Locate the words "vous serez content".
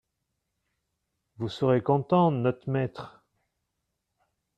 1.37-2.31